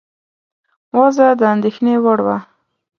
وضع 0.97 1.27
د 1.39 1.41
اندېښنې 1.53 1.95
وړ 2.03 2.19
وه. 2.25 2.37